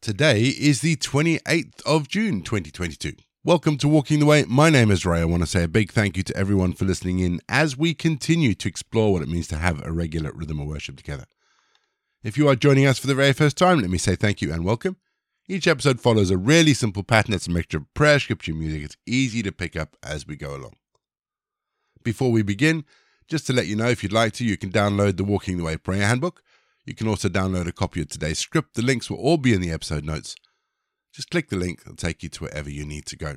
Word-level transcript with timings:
Today 0.00 0.42
is 0.42 0.82
the 0.82 0.96
28th 0.96 1.82
of 1.84 2.06
June 2.06 2.42
2022. 2.42 3.14
Welcome 3.44 3.76
to 3.78 3.88
Walking 3.88 4.20
the 4.20 4.26
Way. 4.26 4.44
My 4.46 4.70
name 4.70 4.90
is 4.90 5.06
Ray. 5.06 5.20
I 5.20 5.24
want 5.24 5.42
to 5.42 5.48
say 5.48 5.64
a 5.64 5.68
big 5.68 5.90
thank 5.90 6.16
you 6.16 6.22
to 6.24 6.36
everyone 6.36 6.74
for 6.74 6.84
listening 6.84 7.18
in 7.18 7.40
as 7.48 7.76
we 7.76 7.94
continue 7.94 8.54
to 8.54 8.68
explore 8.68 9.12
what 9.12 9.22
it 9.22 9.28
means 9.28 9.48
to 9.48 9.56
have 9.56 9.84
a 9.84 9.90
regular 9.90 10.32
rhythm 10.32 10.60
of 10.60 10.68
worship 10.68 10.96
together. 10.96 11.24
If 12.22 12.36
you 12.36 12.48
are 12.48 12.54
joining 12.54 12.86
us 12.86 12.98
for 12.98 13.06
the 13.06 13.14
very 13.14 13.32
first 13.32 13.56
time, 13.56 13.80
let 13.80 13.90
me 13.90 13.98
say 13.98 14.16
thank 14.16 14.42
you 14.42 14.52
and 14.52 14.64
welcome. 14.64 14.96
Each 15.48 15.66
episode 15.66 16.00
follows 16.00 16.30
a 16.30 16.36
really 16.36 16.74
simple 16.74 17.02
pattern. 17.02 17.34
It's 17.34 17.48
a 17.48 17.52
mixture 17.52 17.78
of 17.78 17.94
prayer, 17.94 18.20
scripture, 18.20 18.54
music. 18.54 18.82
It's 18.82 18.96
easy 19.06 19.42
to 19.42 19.50
pick 19.50 19.76
up 19.76 19.96
as 20.02 20.26
we 20.26 20.36
go 20.36 20.54
along. 20.54 20.74
Before 22.04 22.30
we 22.30 22.42
begin, 22.42 22.84
just 23.28 23.46
to 23.46 23.52
let 23.52 23.66
you 23.66 23.76
know, 23.76 23.88
if 23.88 24.02
you'd 24.02 24.12
like 24.12 24.34
to, 24.34 24.44
you 24.44 24.56
can 24.56 24.70
download 24.70 25.16
the 25.16 25.24
Walking 25.24 25.56
the 25.56 25.64
Way 25.64 25.76
Prayer 25.78 26.06
Handbook. 26.06 26.42
You 26.86 26.94
can 26.94 27.08
also 27.08 27.28
download 27.28 27.66
a 27.66 27.72
copy 27.72 28.00
of 28.00 28.08
today's 28.08 28.38
script. 28.38 28.74
The 28.74 28.82
links 28.82 29.10
will 29.10 29.18
all 29.18 29.36
be 29.36 29.52
in 29.52 29.60
the 29.60 29.72
episode 29.72 30.04
notes. 30.04 30.36
Just 31.12 31.30
click 31.30 31.48
the 31.48 31.56
link, 31.56 31.80
it'll 31.80 31.96
take 31.96 32.22
you 32.22 32.28
to 32.28 32.44
wherever 32.44 32.70
you 32.70 32.86
need 32.86 33.06
to 33.06 33.16
go. 33.16 33.34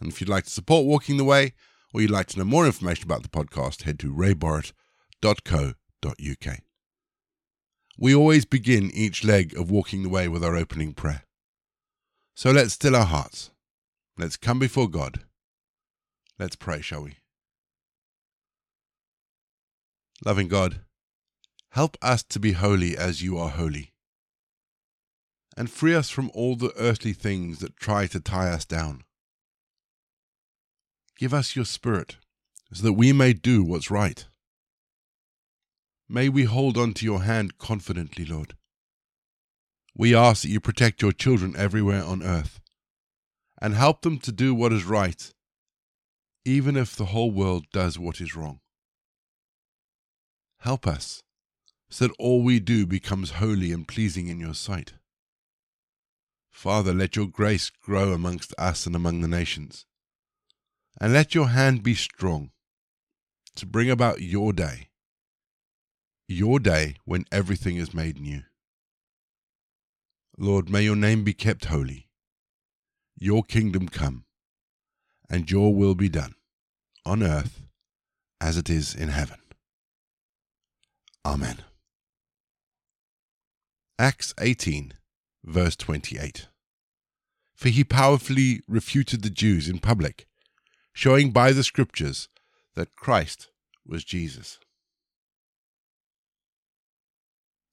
And 0.00 0.10
if 0.10 0.20
you'd 0.20 0.28
like 0.28 0.44
to 0.44 0.50
support 0.50 0.86
Walking 0.86 1.16
the 1.16 1.24
Way, 1.24 1.52
or 1.94 2.00
you'd 2.00 2.10
like 2.10 2.26
to 2.28 2.38
know 2.38 2.44
more 2.44 2.66
information 2.66 3.04
about 3.04 3.22
the 3.22 3.28
podcast, 3.28 3.82
head 3.82 4.00
to 4.00 4.12
rayborrett.co.uk. 4.12 6.58
We 8.00 8.14
always 8.14 8.44
begin 8.44 8.90
each 8.92 9.24
leg 9.24 9.56
of 9.56 9.70
Walking 9.70 10.02
the 10.02 10.08
Way 10.08 10.28
with 10.28 10.44
our 10.44 10.56
opening 10.56 10.94
prayer. 10.94 11.22
So 12.34 12.50
let's 12.50 12.74
still 12.74 12.96
our 12.96 13.04
hearts. 13.04 13.50
Let's 14.16 14.36
come 14.36 14.58
before 14.58 14.88
God. 14.88 15.20
Let's 16.38 16.56
pray, 16.56 16.80
shall 16.80 17.02
we? 17.02 17.18
Loving 20.24 20.48
God, 20.48 20.80
help 21.70 21.96
us 22.02 22.22
to 22.24 22.40
be 22.40 22.52
holy 22.52 22.96
as 22.96 23.22
you 23.22 23.38
are 23.38 23.50
holy. 23.50 23.92
And 25.56 25.70
free 25.70 25.94
us 25.94 26.08
from 26.08 26.30
all 26.34 26.56
the 26.56 26.72
earthly 26.76 27.12
things 27.12 27.58
that 27.58 27.76
try 27.76 28.06
to 28.06 28.20
tie 28.20 28.50
us 28.50 28.64
down. 28.64 29.02
Give 31.18 31.34
us 31.34 31.56
your 31.56 31.64
Spirit 31.64 32.16
so 32.72 32.84
that 32.84 32.92
we 32.92 33.12
may 33.12 33.32
do 33.32 33.64
what's 33.64 33.90
right. 33.90 34.26
May 36.08 36.28
we 36.28 36.44
hold 36.44 36.78
on 36.78 36.94
to 36.94 37.04
your 37.04 37.22
hand 37.22 37.58
confidently, 37.58 38.24
Lord. 38.24 38.54
We 39.94 40.14
ask 40.14 40.42
that 40.42 40.48
you 40.48 40.60
protect 40.60 41.02
your 41.02 41.12
children 41.12 41.54
everywhere 41.56 42.04
on 42.04 42.22
earth 42.22 42.60
and 43.60 43.74
help 43.74 44.02
them 44.02 44.18
to 44.20 44.32
do 44.32 44.54
what 44.54 44.72
is 44.72 44.84
right, 44.84 45.32
even 46.44 46.76
if 46.76 46.94
the 46.94 47.06
whole 47.06 47.32
world 47.32 47.66
does 47.72 47.98
what 47.98 48.20
is 48.20 48.36
wrong. 48.36 48.60
Help 50.60 50.86
us 50.86 51.22
so 51.90 52.06
that 52.06 52.14
all 52.18 52.42
we 52.42 52.60
do 52.60 52.86
becomes 52.86 53.32
holy 53.32 53.72
and 53.72 53.88
pleasing 53.88 54.28
in 54.28 54.38
your 54.38 54.54
sight. 54.54 54.94
Father, 56.50 56.92
let 56.92 57.16
your 57.16 57.26
grace 57.26 57.70
grow 57.70 58.12
amongst 58.12 58.52
us 58.58 58.84
and 58.84 58.96
among 58.96 59.20
the 59.20 59.28
nations, 59.28 59.86
and 61.00 61.12
let 61.12 61.34
your 61.34 61.48
hand 61.48 61.82
be 61.82 61.94
strong 61.94 62.50
to 63.54 63.64
bring 63.64 63.90
about 63.90 64.20
your 64.20 64.52
day, 64.52 64.88
your 66.26 66.58
day 66.58 66.96
when 67.04 67.24
everything 67.32 67.76
is 67.76 67.94
made 67.94 68.20
new. 68.20 68.42
Lord, 70.36 70.68
may 70.68 70.82
your 70.82 70.96
name 70.96 71.24
be 71.24 71.32
kept 71.32 71.66
holy, 71.66 72.08
your 73.18 73.42
kingdom 73.42 73.88
come, 73.88 74.24
and 75.30 75.50
your 75.50 75.74
will 75.74 75.94
be 75.94 76.08
done, 76.08 76.34
on 77.04 77.22
earth 77.22 77.62
as 78.40 78.56
it 78.56 78.68
is 78.68 78.94
in 78.94 79.08
heaven. 79.08 79.38
Amen. 81.24 81.58
Acts 84.00 84.32
18, 84.38 84.92
verse 85.44 85.74
28. 85.74 86.46
For 87.56 87.68
he 87.68 87.82
powerfully 87.82 88.60
refuted 88.68 89.22
the 89.22 89.30
Jews 89.30 89.68
in 89.68 89.80
public, 89.80 90.28
showing 90.92 91.32
by 91.32 91.50
the 91.50 91.64
scriptures 91.64 92.28
that 92.76 92.94
Christ 92.94 93.50
was 93.84 94.04
Jesus. 94.04 94.60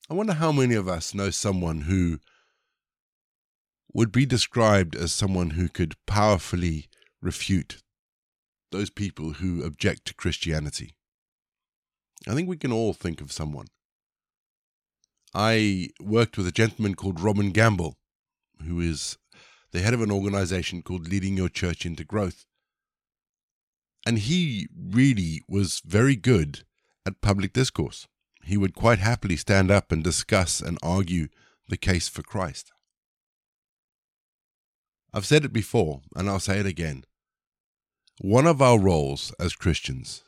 I 0.09 0.16
wonder 0.16 0.33
how 0.33 0.51
many 0.51 0.73
of 0.73 0.88
us 0.88 1.13
know 1.13 1.29
someone 1.29 1.81
who 1.81 2.17
would 3.94 4.11
be 4.11 4.25
described 4.25 4.95
as 4.95 5.11
someone 5.11 5.51
who 5.51 5.69
could 5.69 5.94
powerfully 6.07 6.88
refute 7.21 7.83
those 8.71 8.89
people 8.89 9.33
who 9.33 9.63
object 9.63 10.05
to 10.05 10.16
Christianity. 10.16 10.95
I 12.27 12.33
think 12.33 12.50
we 12.50 12.57
can 12.57 12.71
all 12.71 12.94
think 12.94 13.21
of 13.21 13.31
someone. 13.31 13.67
I 15.38 15.90
worked 16.00 16.38
with 16.38 16.47
a 16.47 16.51
gentleman 16.53 16.96
called 16.96 17.19
Robin 17.19 17.51
Gamble, 17.51 17.97
who 18.66 18.79
is 18.79 19.18
the 19.73 19.81
head 19.81 19.94
of 19.94 20.01
an 20.01 20.09
organization 20.09 20.81
called 20.81 21.09
Leading 21.09 21.35
Your 21.35 21.50
Church 21.50 21.85
into 21.85 22.06
Growth. 22.06 22.46
And 24.07 24.18
he 24.18 24.69
really 24.74 25.41
was 25.50 25.81
very 25.85 26.16
good 26.16 26.63
at 27.06 27.19
public 27.19 27.51
discourse. 27.51 28.07
He 28.45 28.56
would 28.56 28.75
quite 28.75 29.00
happily 29.00 29.35
stand 29.35 29.72
up 29.72 29.91
and 29.91 30.01
discuss 30.01 30.62
and 30.62 30.78
argue 30.81 31.28
the 31.68 31.75
case 31.75 32.07
for 32.07 32.24
Christ. 32.24 32.72
I've 35.13 35.25
said 35.25 35.44
it 35.44 35.51
before, 35.51 36.01
and 36.16 36.29
I'll 36.29 36.40
say 36.40 36.59
it 36.59 36.66
again. 36.66 37.03
One 38.22 38.47
of 38.47 38.62
our 38.62 38.79
roles 38.79 39.34
as 39.38 39.53
Christians 39.53 40.24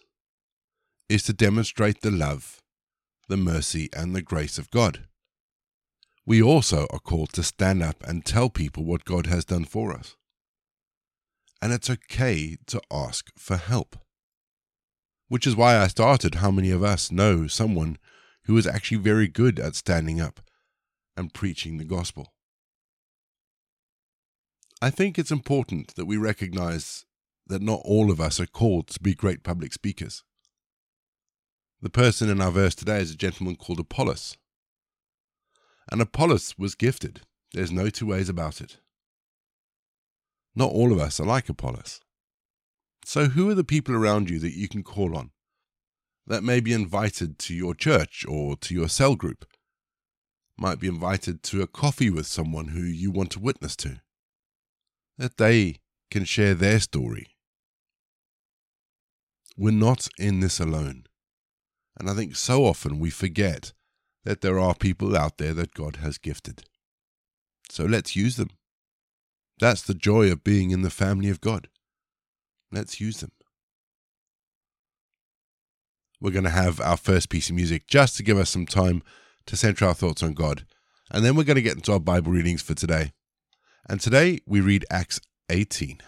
is 1.07 1.23
to 1.23 1.34
demonstrate 1.34 2.01
the 2.01 2.12
love 2.12 2.62
the 3.27 3.38
mercy, 3.38 3.89
and 3.93 4.15
the 4.15 4.21
grace 4.21 4.57
of 4.57 4.71
God. 4.71 5.05
We 6.25 6.41
also 6.41 6.88
are 6.89 6.99
called 6.99 7.31
to 7.33 7.43
stand 7.43 7.81
up 7.81 8.03
and 8.03 8.25
tell 8.25 8.49
people 8.49 8.83
what 8.83 9.05
God 9.05 9.27
has 9.27 9.45
done 9.45 9.65
for 9.65 9.93
us. 9.93 10.15
And 11.61 11.73
it's 11.73 11.89
okay 11.89 12.57
to 12.67 12.81
ask 12.91 13.31
for 13.37 13.57
help. 13.57 13.95
Which 15.29 15.47
is 15.47 15.55
why 15.55 15.77
I 15.77 15.87
started 15.87 16.35
how 16.35 16.51
many 16.51 16.71
of 16.71 16.83
us 16.83 17.11
know 17.11 17.47
someone 17.47 17.97
who 18.43 18.57
is 18.57 18.67
actually 18.67 18.97
very 18.97 19.27
good 19.27 19.59
at 19.59 19.75
standing 19.75 20.21
up 20.21 20.41
and 21.16 21.33
preaching 21.33 21.77
the 21.77 21.85
gospel. 21.85 22.33
I 24.81 24.89
think 24.89 25.17
it's 25.17 25.31
important 25.31 25.95
that 25.95 26.05
we 26.05 26.17
recognize 26.17 27.05
that 27.47 27.61
not 27.61 27.81
all 27.83 28.11
of 28.11 28.21
us 28.21 28.39
are 28.39 28.45
called 28.45 28.87
to 28.89 28.99
be 28.99 29.16
great 29.16 29.43
public 29.43 29.73
speakers. 29.73 30.23
The 31.79 31.89
person 31.91 32.29
in 32.29 32.41
our 32.41 32.51
verse 32.51 32.73
today 32.73 32.99
is 33.01 33.11
a 33.11 33.15
gentleman 33.15 33.55
called 33.55 33.79
Apollos. 33.79 34.35
And 35.91 36.01
Apollos 36.01 36.55
was 36.57 36.73
gifted. 36.73 37.21
There's 37.53 37.71
no 37.71 37.89
two 37.89 38.07
ways 38.07 38.29
about 38.29 38.61
it. 38.61 38.79
Not 40.55 40.71
all 40.71 40.91
of 40.91 40.99
us 40.99 41.19
are 41.19 41.25
like 41.25 41.49
Apollos. 41.49 42.01
So, 43.05 43.25
who 43.25 43.49
are 43.49 43.55
the 43.55 43.63
people 43.63 43.95
around 43.95 44.29
you 44.29 44.39
that 44.39 44.57
you 44.57 44.67
can 44.67 44.83
call 44.83 45.16
on 45.16 45.29
that 46.25 46.43
may 46.43 46.59
be 46.59 46.73
invited 46.73 47.37
to 47.39 47.53
your 47.53 47.75
church 47.75 48.25
or 48.27 48.57
to 48.57 48.73
your 48.73 48.89
cell 48.89 49.16
group? 49.16 49.45
Might 50.57 50.79
be 50.79 50.87
invited 50.87 51.43
to 51.43 51.61
a 51.61 51.67
coffee 51.67 52.09
with 52.09 52.25
someone 52.25 52.69
who 52.69 52.81
you 52.81 53.11
want 53.11 53.31
to 53.33 53.39
witness 53.39 53.75
to, 53.77 54.01
that 55.19 55.37
they 55.37 55.77
can 56.09 56.25
share 56.25 56.55
their 56.55 56.79
story. 56.79 57.27
We're 59.55 59.71
not 59.71 60.07
in 60.17 60.39
this 60.39 60.59
alone. 60.59 61.05
And 62.00 62.09
I 62.09 62.13
think 62.13 62.35
so 62.35 62.66
often 62.66 63.00
we 63.00 63.09
forget 63.09 63.74
that 64.24 64.41
there 64.41 64.59
are 64.59 64.75
people 64.75 65.18
out 65.18 65.38
there 65.38 65.53
that 65.53 65.74
God 65.74 65.97
has 65.97 66.18
gifted. 66.18 66.63
So 67.69 67.85
let's 67.85 68.16
use 68.16 68.35
them. 68.35 68.50
That's 69.59 69.81
the 69.81 69.94
joy 69.94 70.31
of 70.31 70.44
being 70.44 70.72
in 70.72 70.84
the 70.84 70.90
family 70.90 71.30
of 71.30 71.41
God. 71.41 71.69
Let's 72.72 73.02
use 73.02 73.22
them. 73.22 73.31
We're 76.22 76.31
going 76.31 76.44
to 76.44 76.50
have 76.50 76.81
our 76.81 76.97
first 76.97 77.30
piece 77.30 77.50
of 77.50 77.56
music 77.56 77.88
just 77.88 78.18
to 78.18 78.24
give 78.24 78.38
us 78.38 78.50
some 78.50 78.66
time 78.66 79.03
to 79.46 79.56
center 79.56 79.85
our 79.85 79.94
thoughts 79.94 80.24
on 80.24 80.34
God. 80.34 80.66
And 81.12 81.23
then 81.23 81.35
we're 81.35 81.43
going 81.43 81.55
to 81.55 81.61
get 81.61 81.76
into 81.76 81.93
our 81.93 82.00
Bible 82.00 82.32
readings 82.32 82.61
for 82.61 82.73
today. 82.73 83.14
And 83.90 84.02
today 84.02 84.40
we 84.46 84.59
read 84.59 84.85
Acts 84.91 85.22
18. 85.50 86.00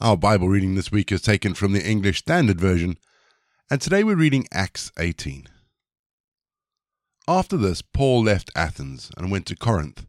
Our 0.00 0.16
Bible 0.16 0.48
reading 0.48 0.74
this 0.74 0.90
week 0.90 1.12
is 1.12 1.22
taken 1.22 1.54
from 1.54 1.72
the 1.72 1.88
English 1.88 2.18
Standard 2.18 2.60
Version, 2.60 2.98
and 3.70 3.80
today 3.80 4.02
we're 4.02 4.16
reading 4.16 4.44
Acts 4.52 4.90
18. 4.98 5.46
After 7.28 7.56
this, 7.56 7.80
Paul 7.80 8.24
left 8.24 8.50
Athens 8.56 9.12
and 9.16 9.30
went 9.30 9.46
to 9.46 9.56
Corinth, 9.56 10.04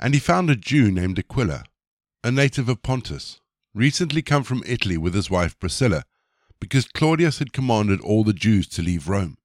and 0.00 0.14
he 0.14 0.18
found 0.18 0.48
a 0.48 0.56
Jew 0.56 0.90
named 0.90 1.18
Aquila, 1.18 1.64
a 2.24 2.30
native 2.32 2.70
of 2.70 2.82
Pontus, 2.82 3.38
recently 3.74 4.22
come 4.22 4.42
from 4.42 4.62
Italy 4.64 4.96
with 4.96 5.12
his 5.12 5.28
wife 5.28 5.58
Priscilla, 5.58 6.04
because 6.58 6.88
Claudius 6.88 7.38
had 7.38 7.52
commanded 7.52 8.00
all 8.00 8.24
the 8.24 8.32
Jews 8.32 8.66
to 8.68 8.82
leave 8.82 9.10
Rome. 9.10 9.36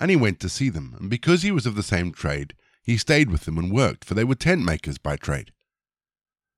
And 0.00 0.10
he 0.10 0.16
went 0.16 0.40
to 0.40 0.48
see 0.48 0.68
them, 0.68 0.96
and 0.98 1.08
because 1.08 1.42
he 1.42 1.52
was 1.52 1.64
of 1.64 1.76
the 1.76 1.84
same 1.84 2.10
trade, 2.10 2.54
he 2.82 2.96
stayed 2.96 3.30
with 3.30 3.44
them 3.44 3.56
and 3.56 3.70
worked, 3.70 4.04
for 4.04 4.14
they 4.14 4.24
were 4.24 4.34
tent 4.34 4.64
makers 4.64 4.98
by 4.98 5.14
trade. 5.14 5.52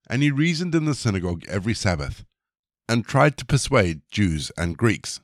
And 0.09 0.23
he 0.23 0.31
reasoned 0.31 0.75
in 0.75 0.87
the 0.87 0.95
synagogue 0.95 1.45
every 1.49 1.75
Sabbath, 1.75 2.25
and 2.89 3.05
tried 3.05 3.37
to 3.37 3.47
persuade 3.47 4.03
Jews 4.11 4.51
and 4.57 4.77
Greeks. 4.77 5.21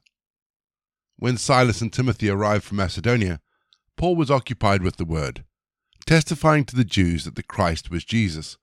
When 1.19 1.37
Silas 1.37 1.81
and 1.81 1.93
Timothy 1.93 2.29
arrived 2.29 2.65
from 2.65 2.77
Macedonia, 2.77 3.41
Paul 3.97 4.17
was 4.17 4.31
occupied 4.31 4.83
with 4.83 4.97
the 4.97 5.05
word, 5.05 5.45
testifying 6.05 6.65
to 6.67 6.77
the 6.77 6.85
Jews 6.85 7.25
that 7.25 7.35
the 7.35 7.43
Christ 7.43 7.91
was 7.91 8.05
Jesus. 8.05 8.59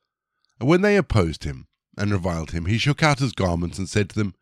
And 0.60 0.70
when 0.70 0.82
they 0.82 0.96
opposed 0.96 1.44
him 1.44 1.68
and 1.98 2.12
reviled 2.12 2.52
him, 2.52 2.66
he 2.66 2.78
shook 2.78 3.02
out 3.02 3.20
his 3.20 3.34
garments 3.34 3.78
and 3.78 3.90
said 3.90 4.10
to 4.10 4.16
them, 4.16 4.36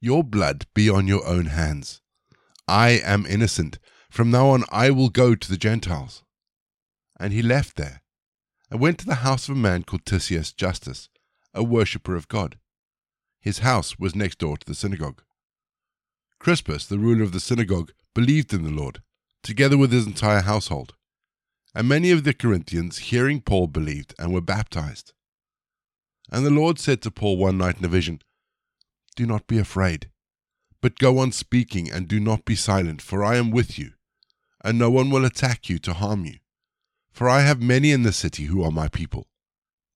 Your 0.00 0.24
blood 0.24 0.66
be 0.74 0.88
on 0.88 1.06
your 1.06 1.26
own 1.26 1.46
hands. 1.46 2.00
I 2.66 3.00
am 3.04 3.26
innocent. 3.26 3.78
From 4.10 4.30
now 4.30 4.48
on 4.48 4.64
I 4.70 4.90
will 4.90 5.10
go 5.10 5.34
to 5.34 5.48
the 5.48 5.58
Gentiles. 5.58 6.22
And 7.20 7.32
he 7.32 7.42
left 7.42 7.76
there, 7.76 8.02
and 8.70 8.80
went 8.80 8.98
to 8.98 9.06
the 9.06 9.16
house 9.16 9.48
of 9.48 9.56
a 9.56 9.58
man 9.58 9.82
called 9.82 10.04
Titius 10.04 10.52
Justus, 10.52 11.08
a 11.54 11.62
worshipper 11.62 12.16
of 12.16 12.28
God. 12.28 12.58
His 13.40 13.58
house 13.58 13.98
was 13.98 14.14
next 14.14 14.38
door 14.38 14.56
to 14.56 14.66
the 14.66 14.74
synagogue. 14.74 15.22
Crispus, 16.38 16.86
the 16.86 16.98
ruler 16.98 17.22
of 17.22 17.32
the 17.32 17.40
synagogue, 17.40 17.92
believed 18.14 18.52
in 18.52 18.62
the 18.62 18.70
Lord, 18.70 19.02
together 19.42 19.78
with 19.78 19.92
his 19.92 20.06
entire 20.06 20.42
household. 20.42 20.94
And 21.74 21.88
many 21.88 22.10
of 22.10 22.24
the 22.24 22.34
Corinthians, 22.34 22.98
hearing 22.98 23.40
Paul, 23.40 23.68
believed 23.68 24.14
and 24.18 24.32
were 24.32 24.40
baptized. 24.40 25.12
And 26.30 26.44
the 26.44 26.50
Lord 26.50 26.78
said 26.78 27.02
to 27.02 27.10
Paul 27.10 27.36
one 27.36 27.58
night 27.58 27.78
in 27.78 27.84
a 27.84 27.88
vision, 27.88 28.20
Do 29.14 29.26
not 29.26 29.46
be 29.46 29.58
afraid, 29.58 30.10
but 30.80 30.98
go 30.98 31.18
on 31.18 31.32
speaking 31.32 31.90
and 31.90 32.08
do 32.08 32.18
not 32.18 32.44
be 32.44 32.56
silent, 32.56 33.00
for 33.00 33.22
I 33.22 33.36
am 33.36 33.50
with 33.50 33.78
you, 33.78 33.92
and 34.64 34.78
no 34.78 34.90
one 34.90 35.10
will 35.10 35.24
attack 35.24 35.68
you 35.68 35.78
to 35.80 35.92
harm 35.92 36.24
you. 36.24 36.38
For 37.16 37.30
I 37.30 37.40
have 37.40 37.62
many 37.62 37.92
in 37.92 38.02
the 38.02 38.12
city 38.12 38.44
who 38.44 38.62
are 38.62 38.70
my 38.70 38.88
people. 38.88 39.26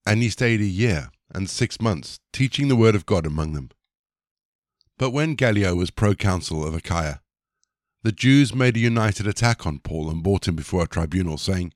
And 0.07 0.23
he 0.23 0.31
stayed 0.31 0.63
a 0.63 0.65
year 0.65 1.11
and 1.31 1.51
six 1.51 1.79
months, 1.79 2.19
teaching 2.33 2.69
the 2.69 2.77
word 2.77 2.95
of 2.95 3.05
God 3.05 3.27
among 3.27 3.53
them. 3.53 3.69
But 4.97 5.11
when 5.11 5.35
Gallio 5.35 5.75
was 5.75 5.91
proconsul 5.91 6.67
of 6.67 6.75
Achaia, 6.75 7.21
the 8.03 8.11
Jews 8.11 8.55
made 8.55 8.75
a 8.75 8.81
united 8.81 9.27
attack 9.27 9.67
on 9.67 9.81
Paul 9.81 10.09
and 10.09 10.23
brought 10.23 10.49
him 10.49 10.57
before 10.57 10.85
a 10.85 10.89
tribunal, 10.89 11.37
saying, 11.37 11.75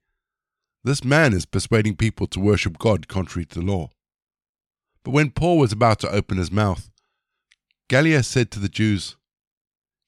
This 0.83 1.05
man 1.05 1.35
is 1.35 1.45
persuading 1.45 1.97
people 1.97 2.27
to 2.29 2.41
worship 2.41 2.79
God 2.79 3.07
contrary 3.07 3.45
to 3.45 3.61
the 3.61 3.67
law. 3.67 3.91
But 5.05 5.11
when 5.11 5.31
Paul 5.31 5.59
was 5.59 5.73
about 5.73 5.99
to 6.01 6.11
open 6.11 6.39
his 6.39 6.51
mouth, 6.51 6.91
Gallio 7.91 8.23
said 8.23 8.51
to 8.53 8.61
the 8.61 8.71
Jews, 8.71 9.17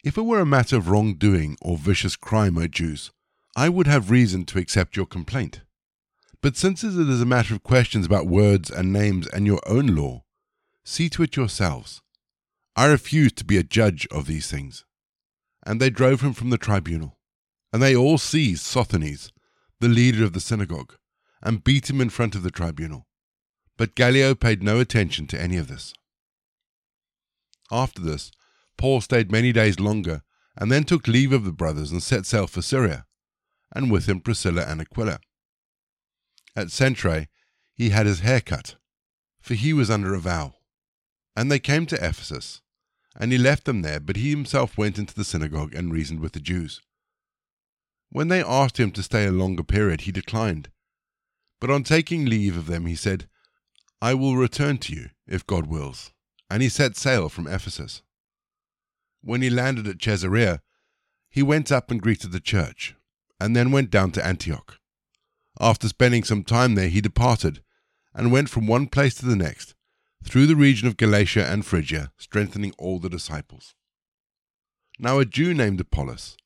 If 0.03 0.17
it 0.17 0.23
were 0.23 0.41
a 0.41 0.47
matter 0.47 0.77
of 0.77 0.89
wrongdoing 0.89 1.59
or 1.61 1.77
vicious 1.77 2.17
crime, 2.17 2.57
O 2.57 2.67
Jews, 2.67 3.11
I 3.57 3.69
would 3.69 3.89
have 3.89 4.11
reason 4.11 4.45
to 4.45 4.59
accept 4.61 4.97
your 4.97 5.07
complaint. 5.07 5.63
But 6.41 6.57
since 6.57 6.85
it 6.85 6.95
is 6.97 7.21
a 7.21 7.27
matter 7.27 7.55
of 7.55 7.65
questions 7.65 8.07
about 8.07 8.29
words 8.29 8.71
and 8.71 8.93
names 8.93 9.27
and 9.27 9.47
your 9.47 9.61
own 9.67 9.89
law, 9.97 10.23
see 10.85 11.09
to 11.11 11.25
it 11.25 11.35
yourselves. 11.35 12.01
I 12.77 12.87
refuse 12.87 13.33
to 13.33 13.45
be 13.45 13.57
a 13.57 13.65
judge 13.65 14.07
of 14.13 14.27
these 14.27 14.49
things 14.49 14.85
and 15.67 15.81
they 15.81 15.91
drove 15.91 16.21
him 16.21 16.33
from 16.33 16.51
the 16.51 16.57
tribunal. 16.57 17.19
And 17.73 17.83
they 17.83 17.97
all 17.97 18.17
seized 18.17 18.63
Sosthenes, 18.63 19.33
the 19.81 19.89
leader 19.89 20.25
of 20.25 20.33
the 20.33 20.41
synagogue, 20.41 20.95
and 21.43 21.65
beat 21.65 21.91
him 21.91 22.01
in 22.01 22.09
front 22.09 22.37
of 22.37 22.45
the 22.45 22.53
tribunal. 22.53 23.07
But 23.77 23.97
Gallio 23.97 24.35
paid 24.35 24.63
no 24.63 24.79
attention 24.79 25.27
to 25.27 25.41
any 25.41 25.57
of 25.57 25.67
this. 25.67 25.93
After 27.71 28.01
this, 28.01 28.31
Paul 28.79 29.01
stayed 29.01 29.33
many 29.33 29.53
days 29.53 29.81
longer, 29.81 30.23
and 30.57 30.71
then 30.71 30.85
took 30.85 31.09
leave 31.09 31.33
of 31.33 31.45
the 31.45 31.53
brothers 31.53 31.91
and 31.91 32.03
set 32.03 32.25
sail 32.25 32.47
for 32.47 32.63
Syria, 32.63 33.05
and 33.75 33.91
with 33.91 34.07
him 34.07 34.21
Priscilla 34.21 34.65
and 34.67 34.81
Aquila. 34.81 35.21
At 36.55 36.69
Cenchreae 36.69 37.29
he 37.75 37.91
had 37.91 38.07
his 38.07 38.21
hair 38.21 38.41
cut, 38.41 38.77
for 39.41 39.55
he 39.55 39.73
was 39.73 39.91
under 39.91 40.15
a 40.15 40.21
vow. 40.21 40.55
And 41.37 41.51
they 41.51 41.59
came 41.59 41.85
to 41.87 41.97
Ephesus, 41.97 42.63
and 43.19 43.33
he 43.33 43.39
left 43.39 43.65
them 43.65 43.83
there, 43.83 44.01
but 44.01 44.17
he 44.17 44.31
himself 44.31 44.79
went 44.79 44.99
into 44.99 45.15
the 45.15 45.25
synagogue 45.25 45.75
and 45.75 45.93
reasoned 45.93 46.21
with 46.21 46.33
the 46.33 46.41
Jews. 46.41 46.81
When 48.11 48.29
they 48.29 48.43
asked 48.43 48.79
him 48.79 48.93
to 48.93 49.03
stay 49.03 49.27
a 49.27 49.33
longer 49.33 49.63
period, 49.63 50.03
he 50.03 50.13
declined. 50.13 50.71
But 51.61 51.71
on 51.71 51.83
taking 51.83 52.25
leave 52.25 52.57
of 52.57 52.67
them, 52.67 52.87
he 52.87 52.95
said, 52.95 53.29
I 54.01 54.15
will 54.15 54.37
return 54.37 54.79
to 54.79 54.95
you, 54.95 55.11
if 55.27 55.47
God 55.47 55.67
wills. 55.67 56.13
And 56.49 56.63
he 56.63 56.69
set 56.69 56.97
sail 56.97 57.29
from 57.29 57.47
Ephesus. 57.47 58.03
When 59.23 59.43
he 59.43 59.51
landed 59.51 59.89
at 59.89 60.01
Caesarea, 60.01 60.63
he 61.29 61.43
went 61.43 61.73
up 61.73 61.91
and 61.91 62.01
greeted 62.01 62.33
the 62.33 62.41
church, 62.41 62.95
and 63.41 63.55
then 63.55 63.71
went 63.71 63.91
down 63.91 64.11
to 64.13 64.25
Antioch. 64.27 64.79
After 65.61 65.89
spending 65.89 66.25
some 66.25 66.45
time 66.45 66.75
there, 66.75 66.89
he 66.89 67.01
departed, 67.01 67.63
and 68.15 68.33
went 68.33 68.51
from 68.51 68.67
one 68.67 68.87
place 68.87 69.15
to 69.17 69.27
the 69.27 69.37
next, 69.37 69.75
through 70.25 70.47
the 70.47 70.57
region 70.57 70.89
of 70.89 70.97
Galatia 70.97 71.47
and 71.47 71.65
Phrygia, 71.65 72.13
strengthening 72.19 72.73
all 72.79 72.99
the 72.99 73.09
disciples. 73.09 73.75
Now 74.99 75.19
a 75.19 75.25
Jew 75.25 75.55
named 75.55 75.81
Apollos, 75.81 76.37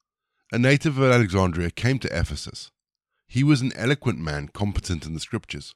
a 0.53 0.59
native 0.59 0.99
of 0.99 1.11
Alexandria, 1.11 1.71
came 1.71 1.99
to 2.01 2.19
Ephesus. 2.19 2.71
He 3.27 3.45
was 3.45 3.61
an 3.61 3.73
eloquent 3.77 4.19
man, 4.19 4.49
competent 4.49 5.07
in 5.07 5.15
the 5.15 5.21
Scriptures. 5.21 5.75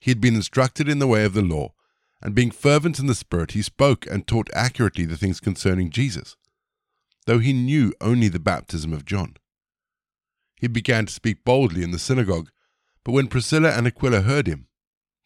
He 0.00 0.10
had 0.10 0.20
been 0.20 0.34
instructed 0.34 0.88
in 0.88 0.98
the 0.98 1.06
way 1.06 1.24
of 1.24 1.32
the 1.32 1.42
law, 1.42 1.72
and 2.20 2.34
being 2.34 2.50
fervent 2.50 2.98
in 2.98 3.06
the 3.06 3.14
Spirit, 3.14 3.52
he 3.52 3.62
spoke 3.62 4.06
and 4.06 4.26
taught 4.26 4.50
accurately 4.54 5.06
the 5.06 5.16
things 5.16 5.40
concerning 5.40 5.90
Jesus, 5.90 6.36
though 7.26 7.38
he 7.38 7.52
knew 7.52 7.94
only 8.00 8.28
the 8.28 8.38
baptism 8.38 8.92
of 8.92 9.06
John. 9.06 9.36
He 10.64 10.68
began 10.68 11.04
to 11.04 11.12
speak 11.12 11.44
boldly 11.44 11.82
in 11.82 11.90
the 11.90 11.98
synagogue, 11.98 12.48
but 13.04 13.12
when 13.12 13.26
Priscilla 13.26 13.72
and 13.72 13.86
Aquila 13.86 14.22
heard 14.22 14.46
him, 14.46 14.68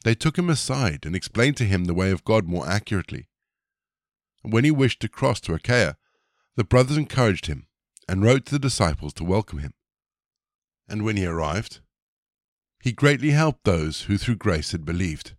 they 0.03 0.17
took 0.17 0.37
him 0.37 0.51
aside 0.51 1.07
and 1.07 1.15
explained 1.15 1.57
to 1.59 1.65
him 1.65 1.85
the 1.85 1.95
way 1.95 2.11
of 2.11 2.25
God 2.25 2.49
more 2.49 2.69
accurately. 2.69 3.29
And 4.43 4.53
when 4.53 4.65
he 4.65 4.73
wished 4.73 4.99
to 4.99 5.09
cross 5.09 5.39
to 5.43 5.55
Achaia, 5.55 5.97
the 6.57 6.65
brothers 6.65 6.97
encouraged 6.97 7.47
him 7.47 7.69
and 8.09 8.25
wrote 8.25 8.47
to 8.47 8.51
the 8.51 8.59
disciples 8.59 9.13
to 9.13 9.23
welcome 9.23 9.61
him. 9.61 9.75
And 10.89 11.05
when 11.05 11.17
he 11.17 11.25
arrived, 11.25 11.83
he 12.83 12.91
greatly 12.91 13.31
helped 13.31 13.63
those 13.63 14.03
who 14.03 14.19
through 14.19 14.39
grace 14.39 14.73
had 14.73 14.85
believed, 14.85 15.37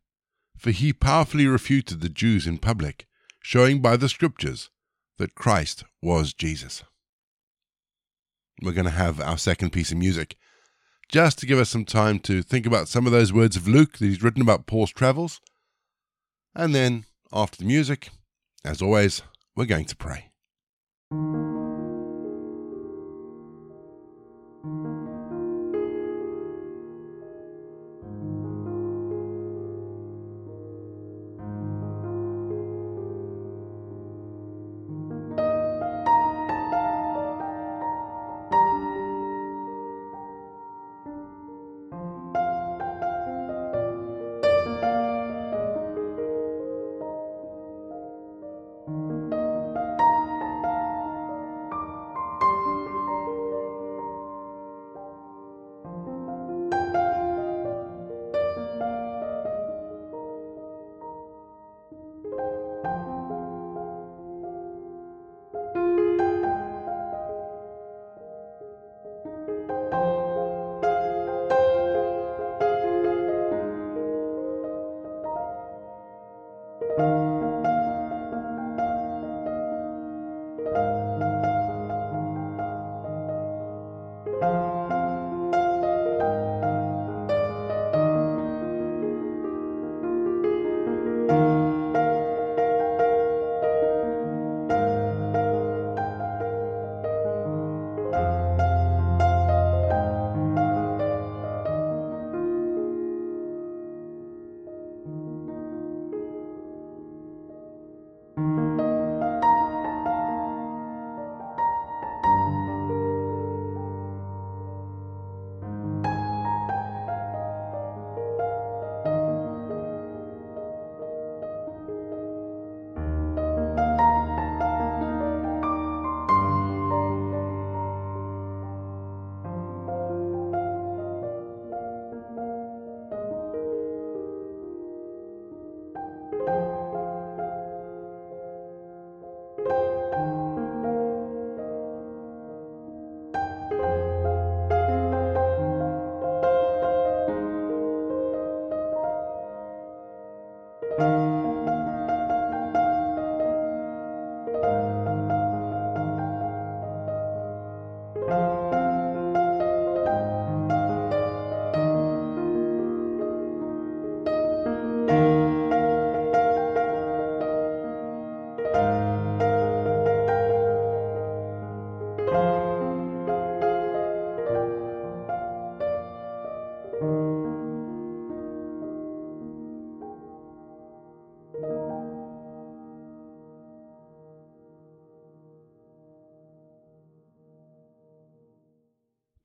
for 0.58 0.72
he 0.72 0.94
powerfully 0.94 1.46
refuted 1.46 2.00
the 2.00 2.08
Jews 2.08 2.48
in 2.48 2.60
public, 2.60 3.06
showing 3.44 3.82
by 3.82 3.98
the 3.98 4.08
Scriptures 4.08 4.70
that 5.18 5.36
Christ 5.36 5.84
was 6.02 6.34
Jesus. 6.34 6.86
We're 8.62 8.74
going 8.74 8.86
to 8.86 8.92
have 8.92 9.22
our 9.22 9.38
second 9.38 9.72
piece 9.72 9.92
of 9.92 9.98
music 9.98 10.36
just 11.08 11.40
to 11.40 11.46
give 11.46 11.60
us 11.60 11.70
some 11.70 11.86
time 11.86 12.20
to 12.20 12.42
think 12.42 12.66
about 12.66 12.88
some 12.88 13.06
of 13.06 13.12
those 13.12 13.34
words 13.34 13.56
of 13.56 13.68
Luke 13.68 13.98
that 13.98 14.06
he's 14.06 14.22
written 14.22 14.42
about 14.42 14.68
Paul's 14.68 14.92
travels. 14.92 15.42
And 16.56 16.76
then, 16.76 17.06
after 17.34 17.58
the 17.58 17.66
music, 17.66 18.10
as 18.64 18.82
always, 18.82 19.22
we're 19.56 19.66
going 19.66 19.86
to 19.86 19.96
pray. 19.96 20.29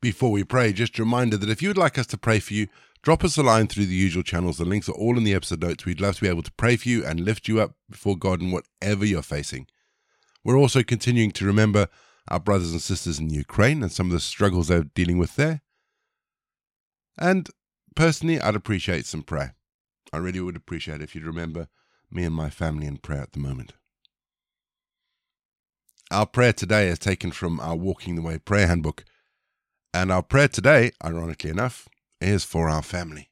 Before 0.05 0.31
we 0.31 0.45
pray, 0.45 0.75
just 0.75 0.99
a 0.99 1.03
reminder 1.03 1.39
that 1.39 1.49
if 1.49 1.63
you 1.63 1.71
would 1.71 1.79
like 1.79 1.97
us 1.97 2.07
to 2.09 2.19
pray 2.19 2.39
for 2.39 2.53
you, 2.53 2.69
drop 3.01 3.25
us 3.25 3.39
a 3.39 3.43
line 3.43 3.69
through 3.69 3.87
the 3.87 3.95
usual 3.95 4.23
channels. 4.23 4.59
The 4.59 4.67
links 4.67 4.87
are 4.87 4.93
all 4.93 5.17
in 5.17 5.25
the 5.25 5.33
episode 5.33 5.63
notes. 5.63 5.87
We'd 5.87 5.99
love 5.99 6.17
to 6.17 6.21
be 6.21 6.29
able 6.29 6.43
to 6.43 6.53
pray 6.53 6.77
for 6.77 6.91
you 6.91 7.03
and 7.03 7.21
lift 7.21 7.49
you 7.49 7.59
up 7.59 7.77
before 7.89 8.15
God 8.15 8.43
in 8.43 8.51
whatever 8.51 9.07
you're 9.07 9.23
facing. 9.23 9.67
We're 10.45 10.59
also 10.59 10.83
continuing 10.83 11.31
to 11.31 11.47
remember 11.47 11.89
our 12.29 12.39
brothers 12.39 12.73
and 12.73 12.83
sisters 12.83 13.19
in 13.19 13.31
Ukraine 13.31 13.83
and 13.83 13.91
some 13.91 14.09
of 14.09 14.13
the 14.13 14.21
struggles 14.21 14.69
they're 14.69 14.85
dealing 14.85 15.17
with 15.17 15.37
there. 15.37 15.63
And 17.17 17.49
personally, 17.97 18.39
I'd 18.39 18.57
appreciate 18.57 19.07
some 19.07 19.23
prayer. 19.23 19.55
I 20.13 20.19
really 20.19 20.41
would 20.41 20.55
appreciate 20.57 21.01
if 21.01 21.15
you'd 21.15 21.25
remember 21.25 21.69
me 22.11 22.25
and 22.25 22.35
my 22.35 22.51
family 22.51 22.87
in 22.87 22.99
prayer 22.99 23.23
at 23.23 23.33
the 23.33 23.41
moment. 23.41 23.73
Our 26.11 26.27
prayer 26.27 26.53
today 26.53 26.89
is 26.89 26.99
taken 26.99 27.31
from 27.31 27.59
our 27.59 27.75
Walking 27.75 28.17
the 28.17 28.23
Way 28.23 28.37
prayer 28.37 28.67
handbook. 28.67 29.07
And 29.95 30.11
our 30.11 30.23
prayer 30.23 30.49
today, 30.49 30.91
ironically 31.05 31.51
enough, 31.51 31.89
is 32.21 32.43
for 32.43 32.69
our 32.69 32.83
family. 32.83 33.29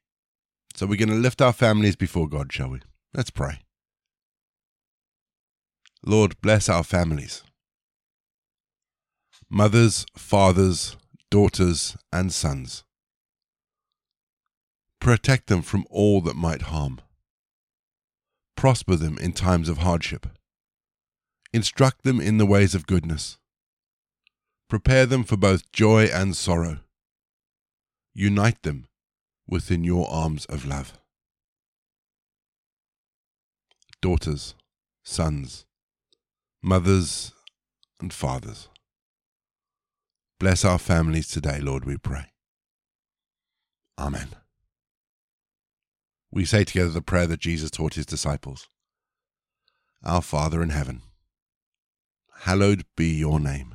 So 0.77 0.87
we're 0.87 0.97
going 0.97 1.09
to 1.09 1.17
lift 1.17 1.43
our 1.43 1.53
families 1.53 1.97
before 1.97 2.29
God, 2.29 2.53
shall 2.53 2.71
we? 2.71 2.81
Let's 3.13 3.31
pray. 3.31 3.63
Lord, 6.07 6.41
bless 6.41 6.69
our 6.69 6.85
families. 6.85 7.43
Mothers, 9.51 10.07
fathers, 10.17 10.97
daughters, 11.33 11.97
and 12.13 12.33
sons. 12.33 12.85
Protect 15.01 15.49
them 15.49 15.63
from 15.63 15.85
all 15.91 16.21
that 16.21 16.37
might 16.37 16.63
harm. 16.63 17.01
Prosper 18.57 18.95
them 18.95 19.19
in 19.19 19.33
times 19.33 19.69
of 19.69 19.79
hardship. 19.79 20.29
Instruct 21.53 22.05
them 22.05 22.21
in 22.21 22.39
the 22.39 22.47
ways 22.47 22.77
of 22.77 22.87
goodness. 22.87 23.39
Prepare 24.73 25.05
them 25.05 25.23
for 25.23 25.37
both 25.37 25.71
joy 25.71 26.05
and 26.05 26.35
sorrow. 26.35 26.79
Unite 28.15 28.63
them 28.63 28.87
within 29.47 29.85
your 29.85 30.09
arms 30.11 30.47
of 30.47 30.65
love. 30.65 30.95
Daughters, 34.01 34.55
sons, 35.03 35.67
mothers, 36.63 37.35
and 38.01 38.15
fathers. 38.15 38.71
Bless 40.41 40.65
our 40.65 40.79
families 40.79 41.29
today, 41.29 41.61
Lord, 41.61 41.85
we 41.85 41.99
pray. 41.99 42.29
Amen. 43.99 44.29
We 46.31 46.47
say 46.47 46.65
together 46.65 46.89
the 46.89 47.03
prayer 47.03 47.27
that 47.27 47.41
Jesus 47.41 47.71
taught 47.71 47.93
his 47.93 48.07
disciples 48.07 48.69
Our 50.03 50.23
Father 50.23 50.63
in 50.63 50.71
heaven, 50.71 51.03
hallowed 52.45 52.87
be 52.97 53.09
your 53.11 53.39
name. 53.39 53.75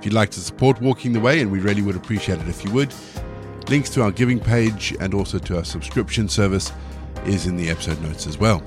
If 0.00 0.06
you'd 0.06 0.14
like 0.14 0.30
to 0.30 0.40
support 0.40 0.80
Walking 0.80 1.12
the 1.12 1.20
Way, 1.20 1.42
and 1.42 1.52
we 1.52 1.60
really 1.60 1.82
would 1.82 1.94
appreciate 1.94 2.40
it 2.40 2.48
if 2.48 2.64
you 2.64 2.70
would, 2.70 2.94
links 3.68 3.90
to 3.90 4.02
our 4.02 4.10
giving 4.10 4.40
page 4.40 4.96
and 4.98 5.12
also 5.12 5.38
to 5.40 5.58
our 5.58 5.64
subscription 5.64 6.26
service 6.26 6.72
is 7.26 7.46
in 7.46 7.54
the 7.58 7.68
episode 7.68 8.00
notes 8.00 8.26
as 8.26 8.38
well. 8.38 8.62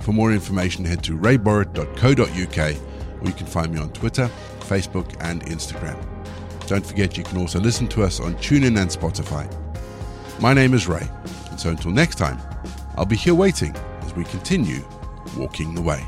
For 0.00 0.10
more 0.12 0.32
information, 0.32 0.84
head 0.84 1.04
to 1.04 1.16
rayborrett.co.uk 1.16 2.76
or 3.20 3.26
you 3.28 3.32
can 3.34 3.46
find 3.46 3.72
me 3.72 3.78
on 3.78 3.92
Twitter, 3.92 4.28
Facebook, 4.58 5.16
and 5.20 5.44
Instagram. 5.44 5.96
Don't 6.66 6.84
forget 6.84 7.16
you 7.16 7.22
can 7.22 7.38
also 7.38 7.60
listen 7.60 7.86
to 7.86 8.02
us 8.02 8.18
on 8.18 8.34
TuneIn 8.38 8.80
and 8.80 8.90
Spotify. 8.90 9.48
My 10.40 10.54
name 10.54 10.74
is 10.74 10.88
Ray, 10.88 11.08
and 11.50 11.60
so 11.60 11.70
until 11.70 11.92
next 11.92 12.16
time, 12.16 12.40
I'll 12.96 13.06
be 13.06 13.14
here 13.14 13.34
waiting 13.36 13.76
as 14.00 14.12
we 14.16 14.24
continue 14.24 14.84
walking 15.36 15.76
the 15.76 15.82
way. 15.82 16.04